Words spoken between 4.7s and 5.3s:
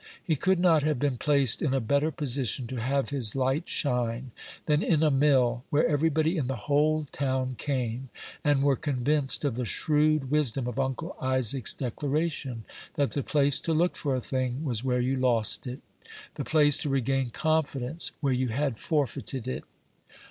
in a